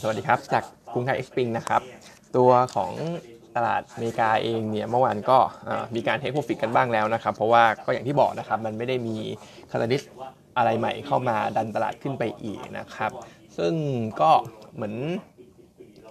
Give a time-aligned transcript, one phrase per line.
[0.00, 1.82] สวัสดีครับ จากกรุงไทย XSpring นะครับ
[2.36, 2.90] ตัวของ
[3.56, 5.38] ตลาดอเมริกาเองเนี่ยเมื่อวานก็
[5.94, 9.16] มีการ take profit กันบ้างแล้วนะครับ เพราะว่าก็อย่างที่บอกนะครับ มันไม่ได้มี
[9.70, 10.02] catalyst
[10.56, 13.10] อะไรใหม่เข้ามาดันตลาดขึ้นไปอีกนะครับ
[13.58, 13.72] ซึ่ง
[14.20, 14.30] ก็
[14.74, 14.94] เหมือน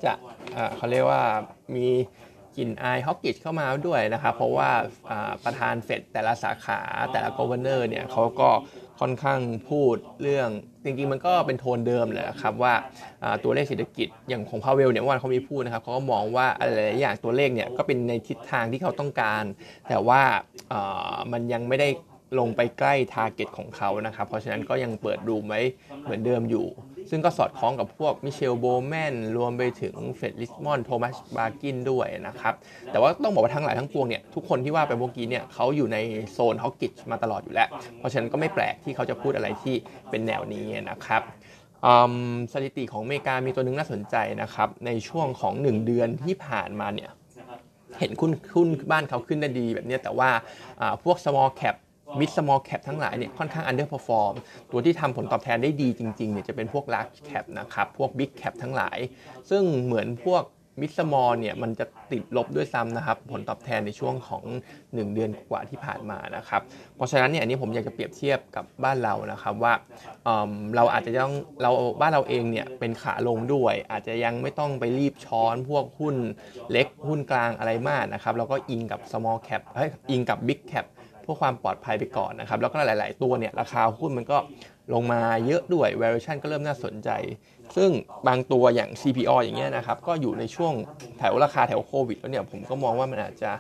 [0.04, 0.14] จะ
[0.56, 1.24] อ่าเขาเรียกว่า
[1.76, 1.88] มี
[2.58, 4.70] กลิ่นอาย hawkish เข้ามาด้วยนะครับ เพราะว่า
[5.44, 6.80] ประธานเฟดแต่ละสาขา
[7.12, 8.50] แต่ละกเว e เนอร์เนี่ยเขาก็
[9.00, 9.40] ค่อนข้าง
[9.70, 10.50] พูดเรื่อง
[10.84, 12.74] จริงๆ มันก็เป็นโทนเดิมแหละครับว่า
[13.44, 19.44] ตัวเลขเศรษฐกิจอย่างของพาเวลเนี่ยวันเขามีพูดนะครับเขาก็มองว่าอะไรหลายอย่างตัวเลขเนี่ยก็เป็นในทิศทางที่เขาต้องการ
[19.90, 20.22] แต่ว่า
[20.72, 21.90] อ่ามันยังไม่ได้
[22.40, 25.62] ลงไปใกล้ target ของเขานะครับ เพราะฉะนั้นก็ยังเปิด room ไว้
[26.04, 26.66] เหมือนเดิมอยู่
[27.10, 32.54] ซึ่งก็สอดคล้องกับพวกมิเชลโบแมนรวมไปถึงเฟดริชมอนด์โทมัสบาร์กินด้วยนะครับ
[32.92, 35.98] แต่ว่าต้องบอกว่าทั้งหลายทั้งปวงเนี่ยทุกคนที่ว่าไปเมื่อกี้เนี่ยเขาอยู่ใน
[36.32, 39.76] โซนฮอกกิชมาตลอดอยู่แล้ว เพราะฉะนั้นก็ไม่แปลกที่เขาจะพูดอะไรที่
[40.10, 41.22] เป็นแนวนี้นะครับ
[42.54, 47.12] สถิติของอเมริกามีตัวหนึงน่าสนใจนะครับ ในช่วงของ 1 เดือนที่ผ่านมาเนี่ย
[48.00, 50.30] เห็นคุณคุณบ้านเขาขึ้นได้ดีแบบนี้แต่ว่า
[50.82, 51.76] อ่าพวก small cap
[52.20, 54.36] mid small cap ทั้งหลายเนี่ยค่อนข้าง underperform
[54.72, 58.98] ตัวที่ทำผลตอบแทนได้ดีจริงๆเนี่ยจะเป็นพวก large cap นะครับ พวก big cap ทั้งหลาย
[59.50, 60.44] ซึ่งเหมือนพวก
[60.82, 64.44] mid small เนี่ยมันจะติดลบด้วยซ้ำนะครับ ผลตอบแทนในช่วงของ
[64.78, 66.62] 1 เดือนกว่าที่ผ่านมานะครับ
[66.96, 69.74] เพราะฉะนั้นเนี่ยอันนี้ผมอยากจะเปรียบเทียบกับบ้านเรานะครับว่า
[70.24, 76.16] เเราอาจจะต้องเราบ้านเราเองเนี่ยเป็นขาลงด้วย อาจจะยังไม่ต้องไปรีบช้อนพวกหุ้น
[76.72, 84.38] เล็กหุ้นกลางอะไรมากนะครับเราก็อิงกับ small cap เฮ้ยอิงกับ big cap เพื่อความปลอดภัยไปก่อนนะครับ แล้วก็หลาย ๆ ตัวเนี่ยราคาหุ้นมันก็
[84.94, 87.10] ลงมาเยอะด้วย valuation ก็เริ่มน่าสนใจ
[87.76, 87.90] ซึ่ง
[88.28, 90.74] บางตัวอย่าง CPO อย่างเงี้ยนะครับ ก็อยู่ในช่วง
[91.18, 93.52] แถวราคาแถวโควิดแล้วเนี่ยผมก็มองว่ามันอาจจะ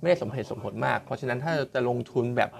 [0.00, 2.50] ไม่ได้สมเหตุสมผลมาก เพราะฉะนั้นถ้าจะลงทุนแบบ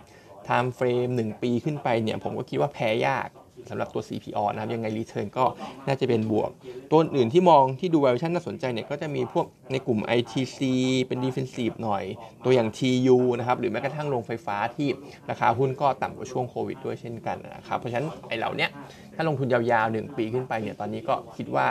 [0.49, 3.29] time frame 1 ปีขึ้นไปเนี่ยผมก็คิดว่าแพ้ยาก
[3.71, 5.45] สำหรับตัว CPO นะครับยังไง return ก็
[5.87, 6.51] น่าจะเป็นบวก
[6.91, 10.59] ตัวอื่นที่มองที่ดู valuation น่าสนใจเนี่ยก็จะมีพวกในกลุ่ม ITC
[11.07, 12.05] เป็น defensive หน่อย
[12.45, 14.89] ตัวอย่าง TU นะครับหรือแม้กระทั่งโรงไฟฟ้าที่
[15.31, 18.69] ราคาหุ้นก็ต่ำกว่าช่วงโควิดด้วยเช่นกันนะครับเพราะฉะนั้นไอ้เหล่านี้
[19.15, 21.67] ถ้าลงทุนยาวๆ 1 ปีขึ้นไปเนี่ยตอนนี้ก็คิดว่า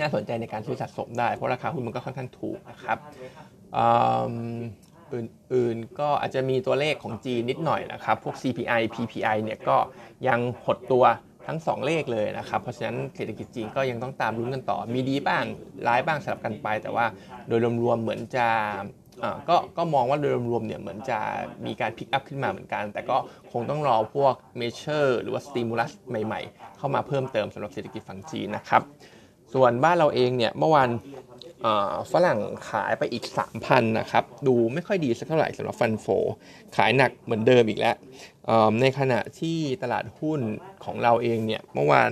[0.00, 2.98] น่าสนใจในการซื้อสะสมได้ เพราะราคาหุ้นมันก็ค่อนข้างถูกนะครับ
[5.14, 9.76] อื่นๆ ก็อาจจะมีตัวเลขของจีนนิดหน่อยนะครับ พวก CPI PPI เนี่ยก็
[10.28, 11.04] ยังหดตัว
[11.46, 15.44] ทั้ง 2 เลขเลยนะครับ เพราะฉะนั้นเศรษฐกิจจีนก็ยังต้องตามรุ้นกันต่อ มีดีบ้าง
[15.86, 17.06] ร้ายบ้างสลับกันไป แต่ว่า
[17.48, 18.48] โดยรวมๆเหมือนจะ
[19.48, 21.18] ก็ก็มองว่าโดยรวมๆเนี่ยเหมือนจะ
[21.66, 23.16] มีการ pick up ขึ้นมาเหมือนกัน แต่ก็
[23.52, 28.82] คงต้องรอพวก measure หรือว่า stimulus ใหม่ๆ เข้ามาเพิ่มเติมสำหรับเศรษฐกิจฝั่งจีนนะครับ
[29.54, 30.88] ส่วนบ้านเราเองเนี่ยเมื่อวาน
[32.12, 32.38] ฝรั่ง
[32.68, 33.24] ขายไปอีก
[33.58, 36.06] 3,000นะครับ ดูไม่ค่อยดีสักเท่าไหร่สำหรับ fund flow
[36.76, 37.96] ขายหนักเหมือนเดิมอีกแล้ว
[38.80, 40.40] ในขณะที่ตลาดหุ้น
[40.84, 42.10] ของเราเองเนี่ยเมื่อวาน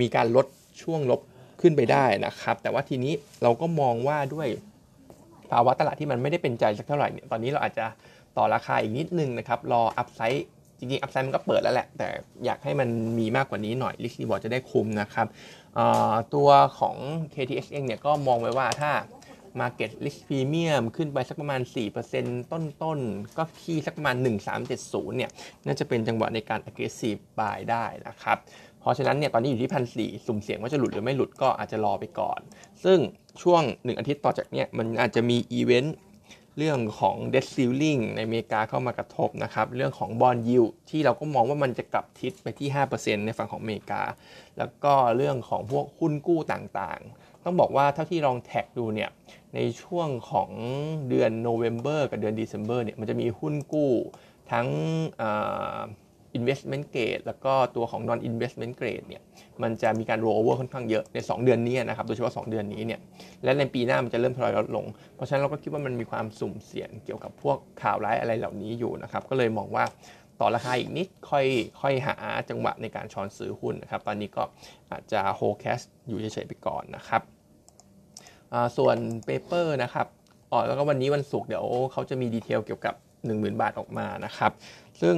[0.00, 0.46] มีการลด
[0.82, 1.20] ช่วงลบ
[1.60, 4.48] ขึ้นไปได้นะครับ แต่ว่าทีนี้เราก็มองว่าด้วย
[5.50, 7.86] ภาวะตลาดที่มันไม่ได้เป็นใจสักเท่าไหร่เนี่ยตอนนี้เราอาจจะ
[8.36, 10.46] ต่อราคาอีกนิดนึงนะครับ รอ upside
[10.78, 12.08] จริงๆ upside มันก็เปิดแล้วแหละ แต่
[12.44, 12.88] อยากให้มัน
[13.18, 15.26] มีมากกว่านี้หน่อย risk reward จะได้คุมนะครับ
[16.34, 16.48] ตัว
[16.78, 16.96] ของ
[17.34, 18.92] KTX เองเนี่ยก็มองไว้ว่าถ้า
[19.60, 21.60] Market Risk Premium ขึ้นไปสักประมาณ
[22.06, 24.16] 4%ต้นๆก็ที่สักประมาณ
[24.66, 25.30] 1370 เนี่ย
[25.66, 28.38] น่าจะเป็นจังหวะในการ aggressive buy ได้นะครับ
[28.80, 32.40] เพราะฉะนั้นเนี่ยตอนนี้อยู่ที่พันสี่สุ่มเสี่ยงว่าจะหลุดหรือไม่หลุดก็อาจจะรอไปก่อน
[32.84, 32.98] ซึ่ง
[33.42, 35.96] ช่วง 1 อาทิตย์ต่อจากเนี้ยมันอาจจะมีอีเวนต์
[36.58, 42.68] เรื่องของ debt ceiling ในอเมริกาเข้ามากระทบนะครับ เรื่องของบอลยิวที่เราก็มองว่ามันจะกลับทิศไปที่
[42.98, 44.02] 5%ในฝั่งของอเมริกา
[44.58, 49.10] แล้วก็เรื่องของพวกหุ้นกู้ต่างๆ ต้องบอกว่าเท่าที่ลองแท็กดูเนี่ย
[49.54, 50.50] ในช่วงของ
[51.08, 53.92] เดือนโนเวม ber กับเดือน December เนี่ย มันจะมีหุ้นกู้
[54.52, 54.66] ทั้ง
[56.38, 59.22] investment grade แล้วก็ตัวของ non investment grade เนี่ย
[59.62, 63.00] มันจะมีการ roll over ค่อนข้างเยอะใน 2 เดือนนี้นะครับโดยเฉพาะ 2 เดือนนี้เนี่ย
[63.44, 69.84] และในปีหน้ามันจะเริ่มทยอยลดลง เพราะฉะนั้นเราก็คิดว่ามันมีความสุ่มเสี่ยงเกี่ยวกับพวกข่าวร้ายอะไรเหล่านี้อยู่นะครับก็เลยมองว่า
[70.40, 71.46] ต่อราคาอีกนิดค่อย
[71.80, 72.16] ค่อยหา
[72.50, 74.42] จังหวะในการช้อนซื้อหุ้นนะครับตอนนี้ก็
[74.90, 77.22] อาจจะ hold cash อยู่เฉยๆไปก่อนนะครับ
[78.76, 80.06] ส่วน paper นะครับ
[80.52, 82.94] อ๋อแล้วก็วันนี้วันศุกร์เดี๋ยวเขาจะมี detail เกี่ยวกับ
[83.26, 84.52] 10,000 บาทออกมานะครับ
[85.00, 85.16] ซึ่ง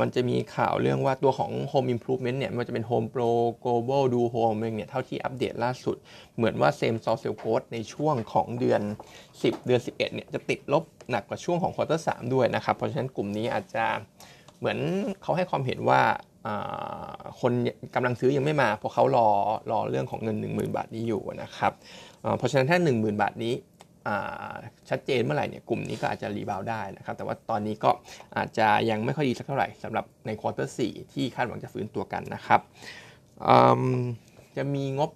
[0.00, 3.30] มันจะมีข่าวเรื่องว่าตัวของ Home Improvement เนี่ยมันจะเป็น Home Pro
[3.64, 5.96] Global Do Home เองเนี่ยเท่าที่อัปเดตล่าสุด
[6.36, 8.80] เหมือนว่า Same Store Sales Growth ในช่วงของเดือน
[9.24, 13.84] 10 เดือน 11เนี่ยจะติดลบหนักกว่าช่วงของควอเตอร์3ด้วยนะครับ เพราะฉะนั้นกลุ่มนี้อาจจะ
[14.58, 14.78] เหมือน
[15.22, 16.00] เขาให้ความเห็นว่า
[17.40, 17.52] คน
[17.94, 19.28] กำลังซื้อยังไม่มา เพราะเขารอ
[19.70, 21.72] รอเรื่องของเงิน 10,000 บาทนี้อยู่นะครับ
[22.38, 23.54] เพราะฉะนั้นถ้า 10,000 บาทนี้
[24.90, 27.90] ชัดเจนเมื่อไหร่เนี่ยกลุ่มนี้ก็อาจจะ rebound ได้นะครับแต่ว่าตอนนี้ก็
[28.36, 30.80] อาจจะยังไม่ค่อยดีสักเท่าไหร่สำหรับใน quarter 4
[31.12, 32.60] ที่คาดหวังจะฟื้นตัวกันนะครับ
[34.56, 35.10] จะมีงบ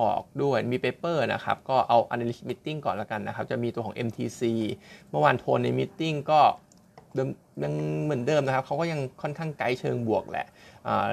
[0.00, 4.42] ออกด้วยมี paper นะครับ ก็เอา analyst meeting ก่อนละกันนะครับ จะมีตัวของ MTC
[5.10, 6.40] เมื่อวานโทนใน meeting ก็
[7.18, 7.72] ยัง
[8.04, 10.46] เหมือนเดิมนะครับเขาก็ยังค่อนข้างไกด์เชิงบวกแหละ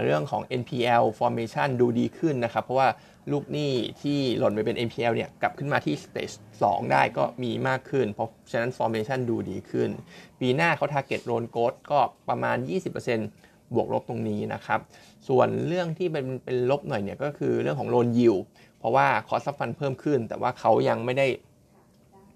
[0.04, 2.88] เรื่องของ NPL formation ดูดีขึ้นนะครับ เพราะว่า
[3.32, 3.72] ลูกหนี้
[4.02, 9.90] ที่หล่นไปเป็น NPL เนี่ยกลับขึ้นมาที่ stage 2 ได้ก็มีมากขึ้น เพราะฉะนั้น formation ดูดีขึ้น
[10.40, 12.00] ปีหน้าเขา target loan growth ก็
[12.30, 12.58] ประมาณ
[13.16, 14.80] 20%บวกลบตรงนี้นะครับ
[15.28, 18.42] ส่วนเรื่องที่เป็นเป็นลบหน่อยเนี่ยก็คือเรื่องของ loan yield
[18.80, 21.28] เพราะว่า cost of fund เพิ่มขึ้น แต่ว่าเขายังไม่ได้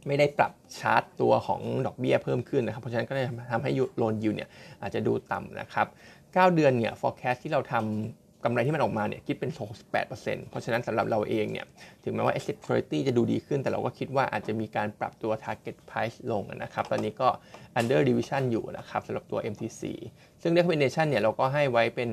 [0.08, 4.50] ไม่ได้ปรับชาร์ตตัวของดอกเบี้ยเพิ่มขึ้นนะครับ เพราะฉะนั้นก็เลยทำให้โลนยูเนี่ย
[4.82, 5.88] อาจจะดูต่ำนะครับ
[6.36, 7.84] 9 เดือนเนี่ย forecast ที่เราทำ
[8.44, 9.52] กำไรที่มันออกมาเนี่ยคิดเป็น
[10.00, 11.66] 68%เพราะฉะนั้นสำหรับเราเองเนี่ย
[12.04, 17.30] ถึงแม้ว่า asset quality จะดูดีขึ้น แต่เราก็คิดว่าอาจจะมีการปรับตัว target price ลงนะครับ ตอนนี้ก็
[17.80, 19.82] under revision อยู่นะครับสำหรับตัว MTC
[20.42, 22.10] ซึ่ง recommendation เนี่ยเราก็ให้ไว้เป็น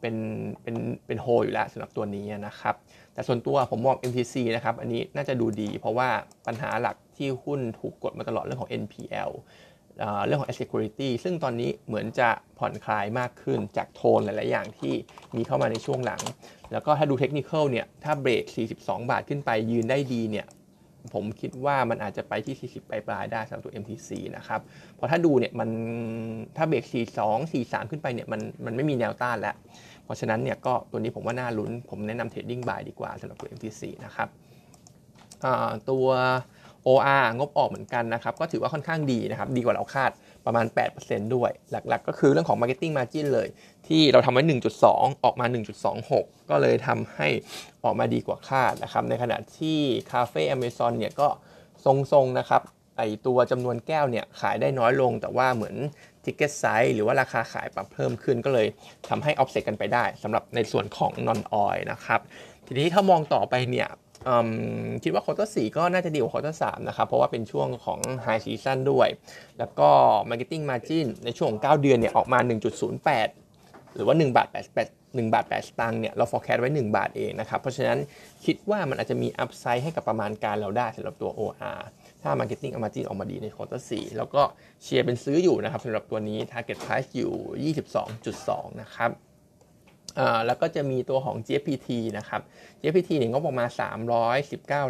[0.00, 0.16] เป็น
[0.62, 0.76] เป็น
[1.06, 2.74] เป็นโฮอยู่แล้วสำหรับตัวนี้นะครับ
[3.14, 6.08] แต่ส่วนตัวผมมอง MTC นะครับ อันนี้น่าจะดูดี เพราะว่า
[6.46, 9.30] ปัญหาหลักที่หุ้นถูกกดมาตลอดเรื่องของ NPL
[10.26, 12.28] เรื่องของ asset quality ซึ่งตอนนี้เหมือนจะ
[12.58, 14.94] ผ่อนคลายมากขึ้นจากโทนหลาย ๆ อย่างที่
[15.36, 16.22] มีเข้ามาในช่วงหลัง
[16.72, 18.44] แล้วก็ถ้าดูเทคนิคเนี่ย ถ้าเบรก
[18.78, 20.46] 42 บาทขึ้นไปยืนได้ดีเนี่ย
[21.14, 24.60] ผมคิดว่ามันอาจจะไปที่ 40 ปลายๆได้สำหรับตัว MTC นะครับ
[24.94, 25.68] เพราะถ้าดูเนี่ยมัน
[26.56, 29.54] ถ้าเบรก 42 43 ขึ้นไปเนี่ยมันมันไม่มีแนวต้านแล้ว
[30.04, 34.28] เพราะฉะนั้นเนี่ยก็ตัวนี้ผมว่าน่าลุ้น ผมแนะนำ trading buy ดีกว่าสำหรับตัว MTC นะครับ
[35.90, 36.06] ตัว
[36.86, 40.10] OR งบออกเหมือนกันนะครับ ก็ถือว่าค่อนข้างดีนะครับ ดีกว่าเราคาด
[40.46, 40.66] ประมาณ
[41.00, 43.48] 8%ด้วย หลักๆ ก็คือเรื่องของ Marketing Margin เลย
[43.88, 44.42] ที่เราทำไว้
[44.84, 45.46] 1.2 ออกมา
[45.98, 47.28] 1.26 ก็เลยทำให้
[47.84, 49.78] ออกมาดีกว่าคาดนะครับ ในขณะที่
[50.10, 51.28] Cafe Amazon เนี่ยก็
[51.84, 52.62] ทรงๆ นะครับ
[52.98, 55.76] ไอตัวจำนวนแก้วเนี่ยขายได้น้อยลง แต่ว่าเหมือน
[56.24, 58.66] ticket size หรือว่าราคาขายปรับเพิ่มขึ้นก็เลย
[59.08, 62.20] ทำให้ออฟเซ็ตกันไปได้สำหรับในส่วนของ non-oil นะครับ
[62.66, 63.88] ทีนี้ถ้ามองต่อไปเนี่ย
[65.02, 69.08] คิดว่า quarter 4 ก็น่าจะดีกว่า quarter 3 นะครับ เพราะว่าเป็นช่วงของ high season ด้วย
[69.58, 69.88] แล้วก็
[70.30, 72.38] Marketing Margin ในช่วง 9 เดือนเนี่ยออกมา
[73.16, 77.98] 1.08 หรือว่า1บาท88 1บาท8สตางค์เนี่ยเรา forecast ไว้ 1 บาทเองนะครับ เพราะฉะนั้น
[78.44, 81.80] คิดว่ามันอาจจะมี upside ให้กับประมาณการเราได้สำหรับตัว OR
[82.22, 84.42] ถ้า Marketing Margin ออกมาดีใน quarter 4แล้วก็
[84.82, 87.74] เชียร์เป็นซื้ออยู่นะครับสำหรับตัวนี้ Target Price อยู่
[88.06, 89.10] 22.2 นะครับ
[90.46, 91.88] แล้วก็จะมีตัวของ GPT
[92.18, 92.40] นะครับ
[92.82, 93.66] GPT เนี่ยงบออกมา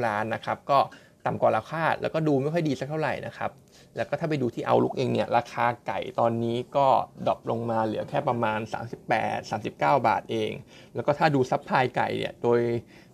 [0.01, 0.79] 319 ล้านนะครับ ก็
[1.27, 3.51] ต่ำกว่าเราคาดแล้วก็ดูไม่ค่อยดีสักเท่าไหร่นะครับ
[3.97, 6.87] แล้วก็ถ้าไปดูที่ outlook เองเนี่ย ราคาไก่ตอนนี้ก็
[7.27, 8.61] drop ลงมาเหลือแค่ประมาณ
[9.09, 10.51] 38 39 บาทเอง
[10.95, 12.61] แล้วก็ถ้าดู supply ไก่เนี่ยโดย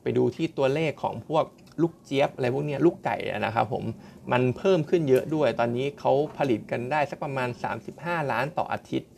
[0.02, 1.44] ไปดูที่ตัวเลขของพวก
[1.82, 3.84] ลูกเจี๊ยบอะไรพวกนี้ลูกไก่นะครับผม
[4.32, 7.48] มันเพิ่มขึ้นเยอะด้วย ตอนนี้เขาผลิตกันได้สักประมาณ
[7.90, 9.10] 35 ล้านต่ออาทิตย์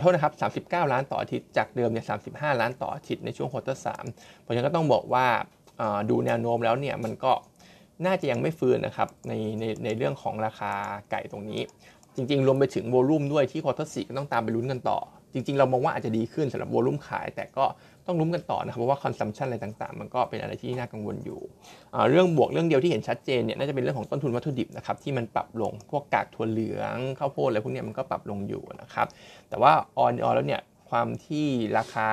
[0.00, 3.88] โทษนะครับ 39 ล้านต่ออาทิตย์ จากเดิมเนี่ย 35 ล้านต่ออาทิตย์ในช่วง quarter 3
[4.42, 5.26] เพราะฉะนั้นก็ต้องบอกว่า
[6.10, 7.32] ดูแนวโน้มแล้วเนี่ยมันก็
[8.06, 10.72] น่าจะยังไม่ฟื้นนะครับในในในเรื่องของราคา
[11.10, 11.60] ไก่ตรงนี้
[12.16, 14.98] จริงๆ รวมไปถึง volume ด้วยที่ quarter 4 ก็ต้องตามไปลุ้นกันต่อ
[15.36, 17.64] จริง ๆ เรามองว่าอาจจะดีขึ้นสำหรับ volume ขาย แต่ก็
[18.06, 21.40] ต้องลุ้นกันต่อนะครับเพราะว่า consumption อะไรต่างๆ มันก็เป็นอะไรที่น่ากังวลอยู่
[22.10, 29.06] เรื่องบวกเรื่องเดียวที่เห็นชัดเจนเนี่ยน่าจะเป็นเรื่องของต้นทุนวัตถุดิบนะครับที่มันปรับลงพวกกากถั่วเหลืองข้าวโพดอะไรพวกนี้มันก็ปรับลงอยู่นะครับ
[29.48, 31.46] แต่ว่าออนออนแล้วเนี่ยความที่
[31.78, 32.08] ราคา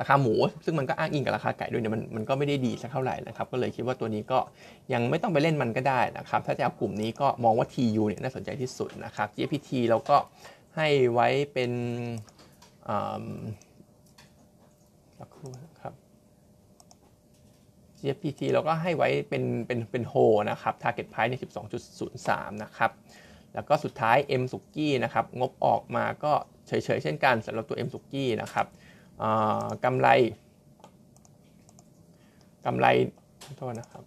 [0.00, 0.34] ราคาหมู
[0.64, 4.38] ซึ่งมันก็อ้างอิงกับราคาไก่ด้วยเนี่ยมันมันก็ไม่ได้ดีสักเท่าไหร่นะครับ ก็เลยคิดว่าตัวนี้ก็
[4.92, 10.16] ยังไม่ต้องไปเล่นมันก็ได้นะครับ ถ้าจะเอากลุ่มนี้ก็มองว่า TU เนี่ยน่าสนใจที่สุดนะครับ GPT เราก็
[10.76, 11.72] ให้ไว้เป็น
[15.18, 15.94] สักครู่นะครับ
[17.98, 20.14] GFPT เราก็ให้ไว้เป็นเป็นเป็นโฮ
[20.50, 21.34] นะครับ Target Price ใน
[21.98, 22.90] 12.03 นะครับ
[23.54, 26.32] แล้วก็สุดท้าย M สุกี้นะครับ งบออกมาก็
[26.66, 28.66] เฉยๆ เช่นกันสำหรับตัว M สุกี้นะครับ
[29.84, 30.08] กำไร
[32.66, 32.86] กำไร
[33.58, 34.04] โทษนะครับ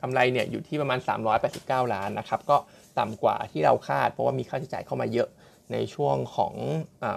[0.00, 0.98] กำไรเนี่ยอยู่ที่ประมาณ
[1.46, 2.56] 389 ล้านนะครับ ก็
[2.98, 5.28] ต่ำกว่าที่เราคาดเพราะว่ามีค่าใช้จ่ายเข้ามาเยอะ
[5.72, 6.54] ในช่วงของ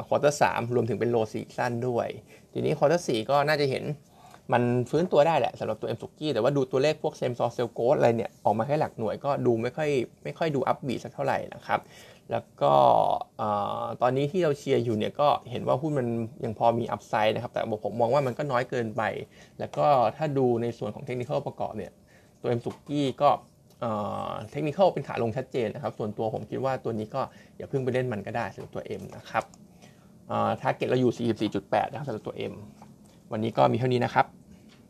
[0.07, 0.43] quarter 3
[0.75, 2.07] รวมถึงเป็น low season ด้วย
[2.53, 3.83] ทีนี้ quarter 4 ก็น่าจะเห็น
[4.53, 9.89] มันฟื้นตัวได้แหละสำหรับตัว M สุกี้แต่ว่าดูตัวเลขพวก same-store sales growth อะไรเนี่ย ออกมาแค่หลักหน่วยก็ดูไม่ค่อย
[10.23, 11.79] ไม่ค่อยดู upbeat สักเท่าไหร่นะครับ
[12.31, 12.73] แล้วก็
[14.01, 16.07] ตอนนี้ที่เราเชียร์อยู่เนี่ยก็เห็นว่าหุ้นมัน
[16.43, 19.01] ยังพอมี upside นะครับ แต่ผมมองว่ามันก็น้อยเกินไป
[19.59, 21.91] แล้วก็ถ้าดูในส่วนของเทคนิคประกอบเนี่ย
[22.41, 23.29] ตัว M สุกี้ก็
[24.51, 27.21] เทคนิคเป็นขาลงชัดเจนนะครับ ส่วนตัวผมคิดว่าตัวนี้ก็
[27.57, 29.43] อย่าเพิ่งไปเล่นมันก็ได้สำหรับตัว M นะครับ
[30.61, 32.53] target เราอยู่ 44.8 นะครับสำหรับตัว M
[33.31, 34.25] วันนี้ก็มีเท่านี้นะครับ